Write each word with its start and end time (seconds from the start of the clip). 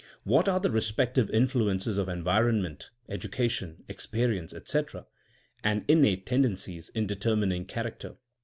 What 0.23 0.49
are 0.49 0.59
the 0.59 0.71
respective 0.71 1.29
influences 1.29 1.99
of 1.99 2.09
environ 2.09 2.59
ment 2.59 2.89
{education, 3.07 3.83
experience, 3.87 4.51
etc.) 4.51 5.05
and 5.63 5.85
innate 5.87 6.25
tendencies 6.25 6.89
in 6.95 7.05
determining 7.05 7.65
character? 7.65 8.15